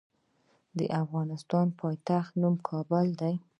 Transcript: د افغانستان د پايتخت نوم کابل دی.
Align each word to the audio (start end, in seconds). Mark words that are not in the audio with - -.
د 0.77 0.79
افغانستان 1.03 1.65
د 1.71 1.75
پايتخت 1.81 2.31
نوم 2.41 2.55
کابل 2.67 3.07
دی. 3.21 3.35